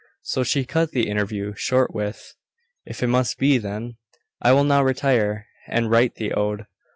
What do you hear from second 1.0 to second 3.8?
interview short with 'If it must be,